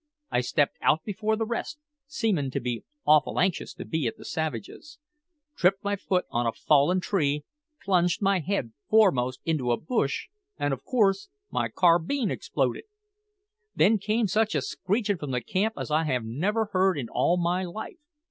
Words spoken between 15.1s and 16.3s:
from the camp as I